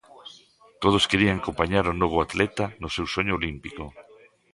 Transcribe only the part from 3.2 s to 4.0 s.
olímpico.